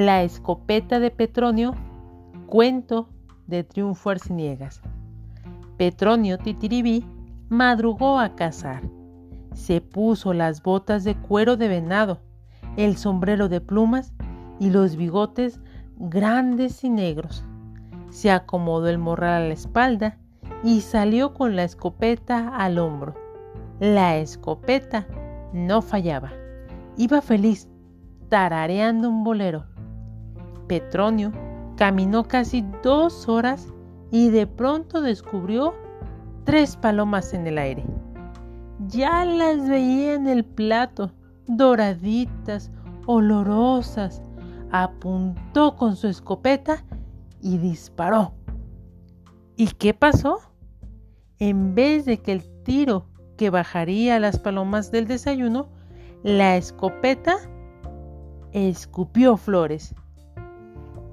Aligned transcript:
La 0.00 0.22
escopeta 0.22 0.98
de 0.98 1.10
Petronio, 1.10 1.74
cuento 2.46 3.10
de 3.46 3.64
triunfo 3.64 4.08
Arciniegas. 4.08 4.80
Petronio 5.76 6.38
Titiribí 6.38 7.04
madrugó 7.50 8.18
a 8.18 8.34
cazar. 8.34 8.80
Se 9.52 9.82
puso 9.82 10.32
las 10.32 10.62
botas 10.62 11.04
de 11.04 11.16
cuero 11.16 11.58
de 11.58 11.68
venado, 11.68 12.22
el 12.78 12.96
sombrero 12.96 13.50
de 13.50 13.60
plumas 13.60 14.14
y 14.58 14.70
los 14.70 14.96
bigotes 14.96 15.60
grandes 15.98 16.82
y 16.82 16.88
negros. 16.88 17.44
Se 18.08 18.30
acomodó 18.30 18.88
el 18.88 18.96
morral 18.96 19.42
a 19.42 19.46
la 19.48 19.52
espalda 19.52 20.16
y 20.64 20.80
salió 20.80 21.34
con 21.34 21.56
la 21.56 21.64
escopeta 21.64 22.56
al 22.56 22.78
hombro. 22.78 23.16
La 23.80 24.16
escopeta 24.16 25.06
no 25.52 25.82
fallaba. 25.82 26.32
Iba 26.96 27.20
feliz, 27.20 27.68
tarareando 28.30 29.10
un 29.10 29.24
bolero. 29.24 29.69
Petronio 30.70 31.32
caminó 31.76 32.28
casi 32.28 32.64
dos 32.84 33.28
horas 33.28 33.66
y 34.12 34.28
de 34.28 34.46
pronto 34.46 35.00
descubrió 35.00 35.74
tres 36.44 36.76
palomas 36.76 37.34
en 37.34 37.48
el 37.48 37.58
aire. 37.58 37.84
Ya 38.86 39.24
las 39.24 39.68
veía 39.68 40.14
en 40.14 40.28
el 40.28 40.44
plato, 40.44 41.10
doraditas, 41.48 42.70
olorosas. 43.06 44.22
Apuntó 44.70 45.74
con 45.74 45.96
su 45.96 46.06
escopeta 46.06 46.84
y 47.42 47.58
disparó. 47.58 48.32
¿Y 49.56 49.72
qué 49.72 49.92
pasó? 49.92 50.38
En 51.40 51.74
vez 51.74 52.04
de 52.04 52.18
que 52.18 52.30
el 52.30 52.48
tiro 52.62 53.06
que 53.36 53.50
bajaría 53.50 54.14
a 54.14 54.20
las 54.20 54.38
palomas 54.38 54.92
del 54.92 55.08
desayuno, 55.08 55.68
la 56.22 56.56
escopeta 56.56 57.38
escupió 58.52 59.36
flores. 59.36 59.96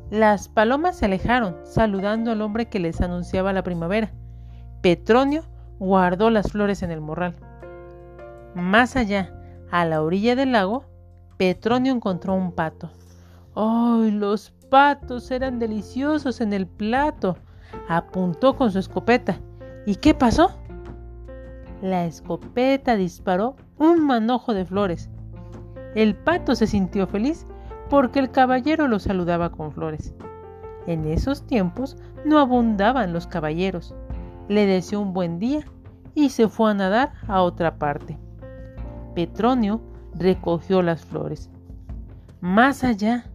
Las 0.09 0.47
palomas 0.47 0.97
se 0.97 1.05
alejaron, 1.05 1.57
saludando 1.63 2.31
al 2.31 2.41
hombre 2.41 2.67
que 2.67 2.79
les 2.79 3.01
anunciaba 3.01 3.51
la 3.51 3.63
primavera. 3.63 4.11
Petronio 4.81 5.43
guardó 5.79 6.29
las 6.29 6.51
flores 6.51 6.81
en 6.81 6.91
el 6.91 7.01
morral. 7.01 7.35
Más 8.55 8.95
allá, 8.95 9.33
a 9.69 9.83
la 9.83 10.01
orilla 10.01 10.35
del 10.35 10.53
lago, 10.53 10.85
Petronio 11.35 11.93
encontró 11.93 12.33
un 12.35 12.53
pato. 12.53 12.89
¡Ay, 13.53 14.11
los 14.11 14.51
patos 14.69 15.29
eran 15.29 15.59
deliciosos 15.59 16.39
en 16.39 16.53
el 16.53 16.67
plato! 16.67 17.37
Apuntó 17.89 18.55
con 18.55 18.71
su 18.71 18.79
escopeta. 18.79 19.39
¿Y 19.85 19.95
qué 19.95 20.13
pasó? 20.13 20.51
La 21.81 22.05
escopeta 22.05 22.95
disparó 22.95 23.55
un 23.77 24.05
manojo 24.05 24.53
de 24.53 24.65
flores. 24.65 25.09
El 25.95 26.15
pato 26.15 26.55
se 26.55 26.65
sintió 26.65 27.07
feliz 27.07 27.45
porque 27.89 28.19
el 28.19 28.31
caballero 28.31 28.87
lo 28.87 28.99
saludaba 28.99 29.51
con 29.51 29.71
flores. 29.71 30.13
En 30.85 31.05
esos 31.05 31.45
tiempos 31.45 31.97
no 32.25 32.39
abundaban 32.39 33.13
los 33.13 33.27
caballeros. 33.27 33.93
Le 34.47 34.65
deseó 34.65 35.01
un 35.01 35.13
buen 35.13 35.39
día 35.39 35.65
y 36.15 36.29
se 36.29 36.47
fue 36.47 36.71
a 36.71 36.73
nadar 36.73 37.13
a 37.27 37.41
otra 37.41 37.77
parte. 37.77 38.17
Petronio 39.13 39.81
recogió 40.13 40.81
las 40.81 41.05
flores. 41.05 41.49
Más 42.39 42.83
allá, 42.83 43.25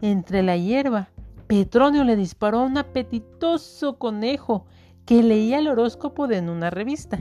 entre 0.00 0.42
la 0.42 0.56
hierba, 0.56 1.08
Petronio 1.46 2.04
le 2.04 2.16
disparó 2.16 2.60
a 2.60 2.64
un 2.64 2.78
apetitoso 2.78 3.98
conejo 3.98 4.66
que 5.04 5.22
leía 5.22 5.58
el 5.58 5.68
horóscopo 5.68 6.26
de 6.26 6.38
en 6.38 6.48
una 6.48 6.70
revista. 6.70 7.18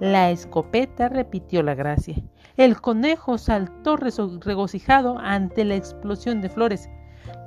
La 0.00 0.30
escopeta 0.30 1.08
repitió 1.08 1.62
la 1.62 1.74
gracia. 1.74 2.16
El 2.58 2.80
conejo 2.80 3.38
saltó 3.38 3.96
regocijado 3.96 5.16
ante 5.20 5.64
la 5.64 5.76
explosión 5.76 6.40
de 6.40 6.48
flores. 6.48 6.90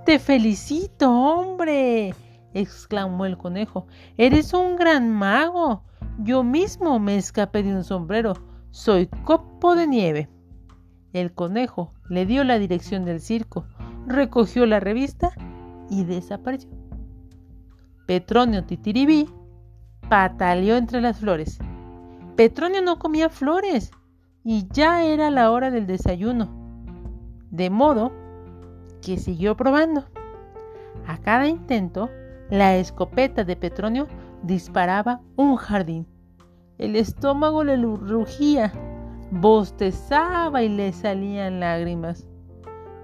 Te 0.05 0.19
felicito, 0.19 1.11
hombre, 1.11 2.15
exclamó 2.53 3.25
el 3.25 3.37
conejo. 3.37 3.87
Eres 4.15 4.53
un 4.53 4.77
gran 4.77 5.09
mago. 5.09 5.83
Yo 6.19 6.43
mismo 6.43 6.97
me 6.97 7.17
escapé 7.17 7.61
de 7.61 7.75
un 7.75 7.83
sombrero. 7.83 8.35
Soy 8.69 9.07
copo 9.25 9.75
de 9.75 9.85
nieve. 9.85 10.29
El 11.11 11.33
conejo 11.33 11.93
le 12.07 12.25
dio 12.25 12.45
la 12.45 12.57
dirección 12.57 13.03
del 13.03 13.19
circo, 13.19 13.65
recogió 14.07 14.65
la 14.65 14.79
revista 14.79 15.33
y 15.89 16.05
desapareció. 16.05 16.69
Petronio 18.07 18.63
Titiribí 18.63 19.27
pataleó 20.07 20.77
entre 20.77 21.01
las 21.01 21.19
flores. 21.19 21.59
Petronio 22.37 22.81
no 22.81 22.97
comía 22.97 23.27
flores 23.27 23.91
y 24.43 24.67
ya 24.71 25.03
era 25.03 25.29
la 25.29 25.51
hora 25.51 25.71
del 25.71 25.87
desayuno, 25.87 26.49
de 27.51 27.69
modo 27.69 28.11
que 29.01 29.17
siguió 29.17 29.55
probando. 29.55 30.05
A 31.07 31.17
cada 31.17 31.47
intento, 31.47 32.09
la 32.49 32.75
escopeta 32.75 33.43
de 33.43 33.55
Petronio 33.55 34.07
disparaba 34.43 35.21
un 35.35 35.55
jardín. 35.55 36.07
El 36.77 36.95
estómago 36.95 37.63
le 37.63 37.77
rugía, 37.77 38.71
bostezaba 39.31 40.63
y 40.63 40.69
le 40.69 40.91
salían 40.93 41.59
lágrimas. 41.59 42.27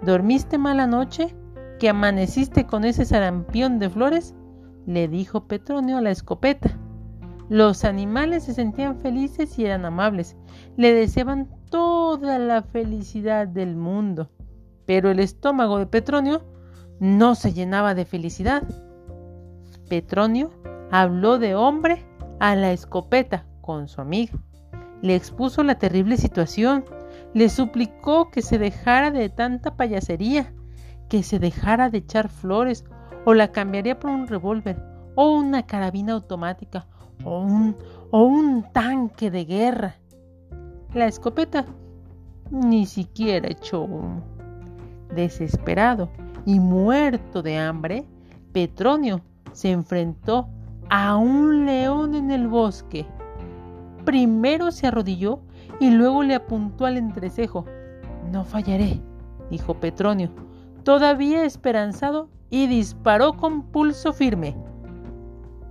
¿Dormiste 0.02 0.58
mala 0.58 0.88
noche? 0.88 1.36
¿Que 1.80 1.90
amaneciste 1.90 2.66
con 2.66 2.86
ese 2.86 3.06
sarampión 3.06 3.80
de 3.80 3.90
flores? 3.90 4.34
le 4.86 5.08
dijo 5.08 5.48
Petronio 5.48 5.98
a 5.98 6.02
la 6.02 6.12
escopeta. 6.12 6.80
Los 7.50 7.86
animales 7.86 8.44
se 8.44 8.54
sentían 8.54 9.00
felices 9.00 9.58
y 9.58 9.66
eran 9.66 9.86
amables. 9.86 10.36
Le 10.76 10.94
deseaban 10.94 11.48
toda 11.70 12.40
la 12.40 12.62
felicidad 12.62 13.48
del 13.48 13.76
mundo. 13.76 14.30
Pero 14.86 15.10
el 15.12 15.20
estómago 15.20 15.80
de 15.80 15.86
Petronio 15.86 16.44
no 17.00 17.36
se 17.36 17.54
llenaba 17.54 17.94
de 17.94 18.04
felicidad. 18.04 18.64
Petronio 19.88 20.52
habló 20.92 21.40
de 21.40 21.56
hombre 21.56 22.06
a 22.40 22.56
la 22.56 22.74
escopeta 22.74 23.46
con 23.62 23.88
su 23.88 24.02
amiga. 24.02 24.38
Le 25.02 25.16
expuso 25.16 25.64
la 25.64 25.76
terrible 25.76 26.18
situación. 26.18 26.84
Le 27.34 27.48
suplicó 27.48 28.30
que 28.30 28.42
se 28.42 28.58
dejara 28.58 29.10
de 29.12 29.30
tanta 29.30 29.78
payasería, 29.78 30.54
que 31.08 31.24
se 31.24 31.40
dejara 31.40 31.90
de 31.90 32.00
echar 32.00 32.28
flores 32.28 32.84
o 33.26 33.34
la 33.34 33.54
cambiaría 33.54 34.00
por 34.00 34.12
un 34.12 34.28
revólver 34.28 34.84
o 35.16 35.32
una 35.32 35.66
carabina 35.66 36.14
automática 36.14 36.88
o 37.24 37.40
un, 37.40 37.76
o 38.12 38.24
un 38.24 38.64
tanque 38.72 39.32
de 39.32 39.46
guerra. 39.46 39.96
La 40.94 41.08
escopeta 41.08 41.66
ni 42.52 42.86
siquiera 42.86 43.50
echó 43.50 43.82
humo. 43.82 44.22
Desesperado 45.14 46.10
y 46.46 46.60
muerto 46.60 47.42
de 47.42 47.58
hambre, 47.58 48.06
Petronio 48.54 49.22
se 49.52 49.72
enfrentó 49.72 50.48
a 50.90 51.18
un 51.18 51.66
león 51.66 52.16
en 52.16 52.32
el 52.32 52.48
bosque. 52.48 53.06
Primero 54.06 54.72
se 54.72 54.88
arrodilló 54.88 55.40
y 55.80 55.90
luego 55.90 56.24
le 56.24 56.36
apuntó 56.36 56.86
al 56.86 56.98
entrecejo. 56.98 57.66
No 58.32 58.44
fallaré, 58.44 59.02
dijo 59.50 59.74
Petronio, 59.76 60.30
todavía 60.84 61.44
esperanzado, 61.44 62.30
y 62.50 62.68
disparó 62.68 63.34
con 63.34 63.64
pulso 63.64 64.14
firme. 64.14 64.56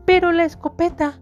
Pero 0.05 0.33
la 0.33 0.45
escopeta 0.45 1.19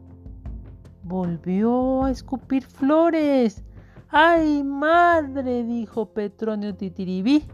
volvió 1.04 2.04
a 2.04 2.10
escupir 2.10 2.65
flores. 2.65 3.62
¡Ay, 4.10 4.62
madre! 4.65 5.65
dijo 5.65 6.12
Petronio 6.12 6.75
Titiribí. 6.75 7.44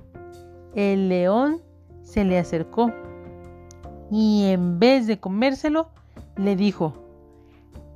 El 0.75 1.09
león 1.09 1.61
se 2.03 2.25
le 2.25 2.39
acercó 2.39 2.93
y 4.11 4.47
en 4.47 4.79
vez 4.79 5.07
de 5.07 5.21
comérselo, 5.21 5.91
le 6.37 6.57
dijo, 6.57 6.95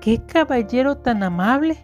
¡Qué 0.01 0.25
caballero 0.25 0.99
tan 0.99 1.23
amable! 1.23 1.77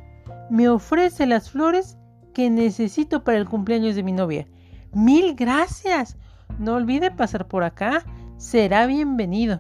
Me 0.50 0.69
ofrece 0.69 1.26
las 1.26 1.50
flores 1.50 1.98
que 2.32 2.48
necesito 2.50 3.25
para 3.25 3.38
el 3.38 3.48
cumpleaños 3.48 3.97
de 3.97 4.03
mi 4.03 4.12
novia. 4.12 4.47
Mil 4.92 5.34
gracias. 5.34 6.16
No 6.59 6.74
olvide 6.74 7.10
pasar 7.10 7.48
por 7.48 7.65
acá. 7.65 8.04
Será 8.36 8.86
bienvenido. 8.86 9.59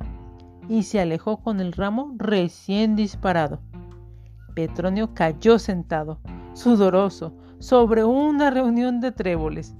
Y 0.68 0.84
se 0.84 1.00
alejó 1.00 1.38
con 1.38 1.60
el 1.60 1.72
ramo 1.72 2.14
recién 2.16 2.96
disparado. 2.96 3.60
Petronio 4.54 5.14
cayó 5.14 5.58
sentado, 5.58 6.20
sudoroso, 6.54 7.34
sobre 7.58 8.04
una 8.04 8.50
reunión 8.50 9.00
de 9.00 9.12
tréboles. 9.12 9.74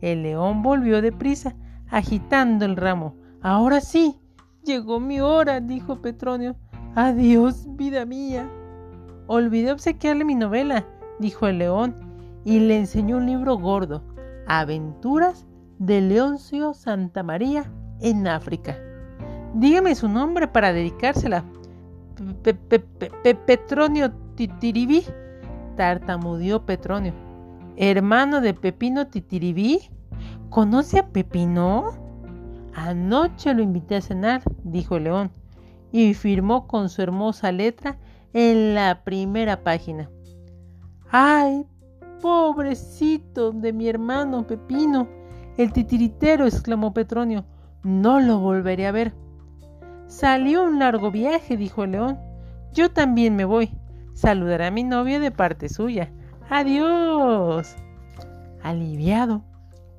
El 0.00 0.22
león 0.22 0.62
volvió 0.62 1.02
deprisa, 1.02 1.56
agitando 1.90 2.64
el 2.64 2.76
ramo. 2.76 3.16
Ahora 3.42 3.80
sí, 3.80 4.20
llegó 4.64 5.00
mi 5.00 5.20
hora, 5.20 5.60
dijo 5.60 6.00
Petronio. 6.00 6.56
Adiós, 6.94 7.66
vida 7.76 8.04
mía. 8.04 8.48
Olvidé 9.26 9.72
obsequiarle 9.72 10.24
mi 10.24 10.34
novela, 10.34 10.86
dijo 11.18 11.46
el 11.46 11.58
león, 11.58 11.94
y 12.44 12.60
le 12.60 12.78
enseñó 12.78 13.18
un 13.18 13.26
libro 13.26 13.58
gordo, 13.58 14.02
Aventuras 14.46 15.46
de 15.78 16.00
Leoncio 16.00 16.72
Santa 16.74 17.22
María 17.22 17.70
en 18.00 18.26
África. 18.26 18.76
Dígame 19.54 19.94
su 19.94 20.08
nombre 20.08 20.48
para 20.48 20.72
dedicársela. 20.72 21.44
Petronio 23.46 24.12
Titiribí, 24.34 25.04
tartamudeó 25.76 26.64
Petronio. 26.64 27.12
Hermano 27.76 28.40
de 28.40 28.54
Pepino 28.54 29.06
Titiribí. 29.06 29.80
¿Conoce 30.50 30.98
a 30.98 31.08
Pepino? 31.08 31.92
Anoche 32.74 33.54
lo 33.54 33.62
invité 33.62 33.96
a 33.96 34.00
cenar, 34.00 34.42
dijo 34.64 34.96
el 34.96 35.04
león, 35.04 35.30
y 35.92 36.14
firmó 36.14 36.66
con 36.66 36.88
su 36.88 37.02
hermosa 37.02 37.52
letra 37.52 37.98
en 38.32 38.74
la 38.74 39.02
primera 39.04 39.62
página. 39.62 40.10
¡Ay, 41.10 41.66
pobrecito 42.20 43.52
de 43.52 43.72
mi 43.72 43.88
hermano 43.88 44.46
Pepino! 44.46 45.08
El 45.56 45.72
titiritero, 45.72 46.46
exclamó 46.46 46.94
Petronio. 46.94 47.44
No 47.82 48.20
lo 48.20 48.38
volveré 48.38 48.86
a 48.86 48.92
ver. 48.92 49.12
Salió 50.08 50.64
un 50.64 50.78
largo 50.78 51.10
viaje, 51.10 51.56
dijo 51.56 51.84
el 51.84 51.92
león. 51.92 52.18
Yo 52.72 52.90
también 52.90 53.36
me 53.36 53.44
voy. 53.44 53.70
Saludaré 54.14 54.66
a 54.66 54.70
mi 54.70 54.82
novia 54.82 55.20
de 55.20 55.30
parte 55.30 55.68
suya. 55.68 56.10
Adiós. 56.48 57.76
Aliviado, 58.62 59.44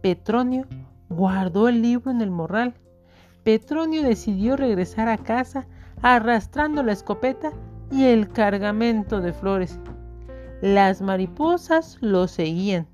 Petronio 0.02 0.66
guardó 1.10 1.70
el 1.70 1.82
libro 1.82 2.12
en 2.12 2.22
el 2.22 2.32
morral. 2.32 2.74
Petronio 3.44 4.02
decidió 4.04 4.58
regresar 4.58 5.08
a 5.08 5.18
casa 5.18 5.68
arrastrando 6.02 6.82
la 6.84 6.94
escopeta 6.94 7.52
y 7.92 8.06
el 8.06 8.30
cargamento 8.30 9.22
de 9.22 9.32
flores. 9.32 9.80
Las 10.62 11.02
mariposas 11.02 11.98
lo 12.02 12.28
seguían 12.28 12.88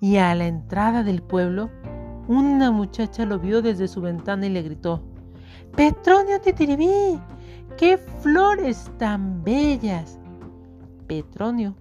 y 0.00 0.16
a 0.16 0.34
la 0.34 0.46
entrada 0.46 1.02
del 1.02 1.22
pueblo 1.22 1.70
una 2.28 2.70
muchacha 2.70 3.26
lo 3.26 3.38
vio 3.38 3.62
desde 3.62 3.88
su 3.88 4.00
ventana 4.00 4.46
y 4.46 4.50
le 4.50 4.62
gritó, 4.62 5.02
Petronio 5.76 6.38
Titiribí, 6.38 7.18
qué 7.78 7.96
flores 7.96 8.90
tan 8.98 9.42
bellas. 9.42 10.18
Petronio 11.06 11.74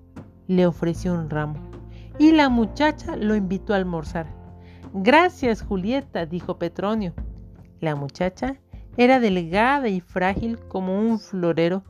le 0.48 0.66
ofreció 0.66 1.14
un 1.14 1.30
ramo 1.30 1.56
y 2.18 2.32
la 2.32 2.48
muchacha 2.48 3.18
lo 3.18 3.36
invitó 3.36 3.74
a 3.74 3.76
almorzar. 3.76 4.28
Gracias, 4.94 5.62
Julieta, 5.62 6.26
dijo 6.26 6.58
Petronio. 6.58 7.14
La 7.82 7.96
muchacha 7.96 8.56
era 8.96 9.20
delgada 9.20 9.90
y 9.90 10.00
frágil 10.00 10.58
como 10.70 10.98
un 10.98 11.20
florero 11.20 11.84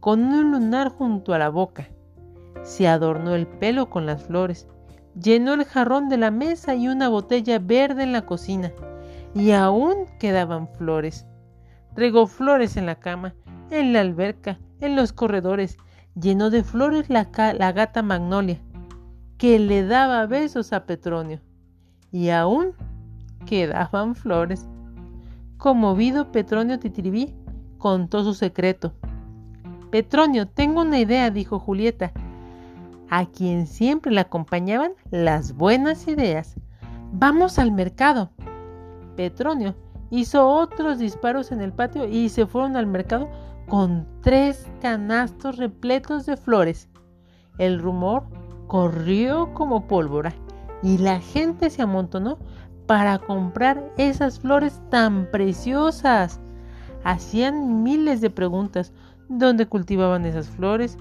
con 0.00 0.20
un 0.24 0.50
lunar 0.50 0.90
junto 0.90 1.32
a 1.32 1.38
la 1.38 1.48
boca. 1.48 1.88
Se 2.62 2.86
adornó 2.86 3.34
el 3.34 3.46
pelo 3.46 3.88
con 3.88 4.04
las 4.04 4.22
flores, 4.22 4.68
llenó 5.18 5.54
el 5.54 5.64
jarrón 5.64 6.10
de 6.10 6.18
la 6.18 6.30
mesa 6.30 6.74
y 6.74 6.88
una 6.88 7.08
botella 7.08 7.58
verde 7.58 8.02
en 8.02 8.12
la 8.12 8.26
cocina, 8.26 8.70
y 9.34 9.52
aún 9.52 10.06
quedaban 10.18 10.68
flores. 10.68 11.26
Regó 11.98 12.28
flores 12.28 12.76
en 12.76 12.86
la 12.86 12.94
cama, 12.94 13.34
en 13.72 13.92
la 13.92 14.02
alberca, 14.02 14.60
en 14.80 14.94
los 14.94 15.12
corredores, 15.12 15.78
llenó 16.14 16.48
de 16.48 16.62
flores 16.62 17.10
la, 17.10 17.24
gata 17.24 18.02
Magnolia, 18.02 18.60
que 19.36 19.58
le 19.58 19.84
daba 19.84 20.24
besos 20.26 20.72
a 20.72 20.86
Petronio, 20.86 21.40
y 22.12 22.28
aún 22.28 22.68
quedaban 23.46 24.14
flores. 24.14 24.68
Conmovido, 25.56 26.30
Petronio 26.30 26.78
Titiribí 26.78 27.34
contó 27.78 28.22
su 28.22 28.32
secreto. 28.32 28.92
Petronio, 29.90 30.46
tengo 30.46 30.82
una 30.82 31.00
idea, 31.00 31.32
dijo 31.32 31.58
Julieta, 31.58 32.12
a 33.10 33.26
quien 33.26 33.66
siempre 33.66 34.12
le 34.12 34.20
acompañaban 34.20 34.92
las 35.10 35.52
buenas 35.52 36.06
ideas. 36.06 36.54
Vamos 37.10 37.58
al 37.58 37.72
mercado. 37.72 38.30
Petronio 39.16 39.74
hizo 40.10 40.48
otros 40.48 40.98
disparos 40.98 41.52
en 41.52 41.60
el 41.60 41.72
patio 41.72 42.08
y 42.08 42.28
se 42.28 42.46
fueron 42.46 42.76
al 42.76 42.86
mercado 42.86 43.28
con 43.68 44.06
tres 44.22 44.66
canastos 44.80 45.56
repletos 45.56 46.26
de 46.26 46.36
flores. 46.36 46.88
El 47.58 47.78
rumor 47.80 48.24
corrió 48.66 49.52
como 49.54 49.86
pólvora 49.86 50.34
y 50.82 50.98
la 50.98 51.20
gente 51.20 51.70
se 51.70 51.82
amontonó 51.82 52.38
para 52.86 53.18
comprar 53.18 53.92
esas 53.98 54.40
flores 54.40 54.80
tan 54.90 55.30
preciosas. 55.30 56.40
Hacían 57.04 57.82
miles 57.82 58.20
de 58.20 58.30
preguntas 58.30 58.92
dónde 59.28 59.66
cultivaban 59.66 60.24
esas 60.24 60.48
flores, 60.48 60.96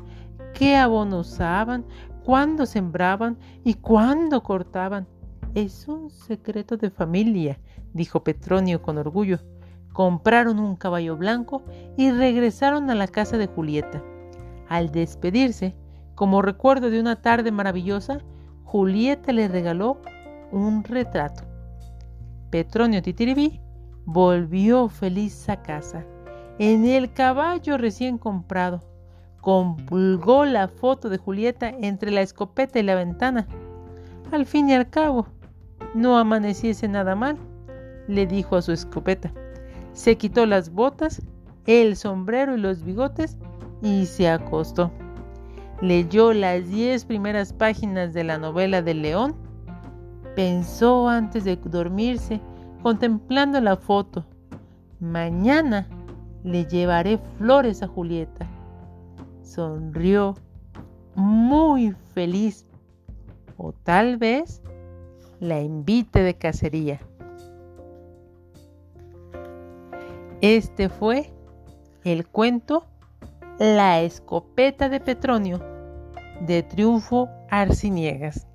qué 0.54 0.75
abono 0.75 1.19
usaban, 1.19 1.86
cuándo 2.25 2.65
sembraban 2.65 3.38
y 3.63 3.75
cuándo 3.75 4.44
cortaban. 4.44 5.07
Es 5.55 5.88
un 5.88 6.09
secreto 6.09 6.77
de 6.77 6.89
familia, 6.89 7.59
dijo 7.94 8.23
Petronio 8.23 8.81
con 8.81 8.97
orgullo. 8.97 9.39
Compraron 9.94 10.59
un 10.59 10.75
caballo 10.75 11.17
blanco 11.17 11.63
y 11.97 12.11
regresaron 12.11 12.89
a 12.89 12.95
la 12.95 13.07
casa 13.07 13.38
de 13.38 13.47
Julieta. 13.47 14.03
Al 14.69 14.91
despedirse, 14.91 15.75
como 16.13 16.41
recuerdo 16.41 16.89
de 16.89 16.99
una 16.99 17.21
tarde 17.21 17.51
maravillosa, 17.51 18.19
Julieta 18.63 19.31
le 19.31 19.47
regaló 19.47 20.01
un 20.51 20.83
retrato. 20.83 21.44
Petronio 22.49 23.01
Titiribí 23.01 23.59
volvió 24.05 24.89
feliz 24.89 25.49
a 25.49 25.61
casa 25.61 26.05
en 26.59 26.85
el 26.85 27.13
caballo 27.13 27.77
recién 27.77 28.17
comprado. 28.17 28.81
Compulgó 29.41 30.45
la 30.45 30.67
foto 30.67 31.09
de 31.09 31.17
Julieta 31.17 31.69
entre 31.69 32.11
la 32.11 32.21
escopeta 32.21 32.79
y 32.79 32.83
la 32.83 32.95
ventana. 32.95 33.47
Al 34.31 34.45
fin 34.45 34.69
y 34.69 34.73
al 34.73 34.89
cabo, 34.89 35.27
no 35.97 36.17
amaneciese 36.19 36.88
nada 36.88 37.15
mal, 37.15 37.38
le 38.07 38.27
dijo 38.27 38.55
a 38.55 38.61
su 38.61 38.71
escopeta. 38.71 39.31
Se 39.94 40.15
quitó 40.15 40.45
las 40.45 40.69
botas, 40.69 41.21
el 41.65 41.95
sombrero 41.95 42.55
y 42.55 42.59
los 42.61 42.83
bigotes 42.83 43.35
y 43.81 44.05
se 44.05 44.29
acostó. 44.29 44.91
Leyó 45.81 46.33
las 46.33 46.69
diez 46.69 47.03
primeras 47.03 47.51
páginas 47.51 48.13
de 48.13 48.23
la 48.23 48.38
novela 48.38 48.81
del 48.81 49.01
león. 49.01 49.35
Pensó 50.35 51.09
antes 51.09 51.44
de 51.44 51.55
dormirse, 51.55 52.39
contemplando 52.83 53.59
la 53.59 53.75
foto. 53.75 54.23
Mañana 54.99 55.88
le 56.44 56.65
llevaré 56.65 57.19
flores 57.38 57.81
a 57.81 57.88
Julieta. 57.88 58.47
Sonrió 59.41 60.35
muy 61.15 61.91
feliz. 62.13 62.67
O 63.57 63.71
tal 63.71 64.17
vez 64.17 64.61
la 65.39 65.62
invite 65.62 66.24
de 66.24 66.34
cacería. 66.36 67.00
Este 70.42 70.89
fue 70.89 71.31
el 72.04 72.28
cuento 72.28 72.86
La 73.60 74.01
escopeta 74.01 74.89
de 74.89 75.00
Petronio 75.00 75.60
de 76.42 76.63
Triunfo 76.63 77.30
Arciniegas. 77.50 78.46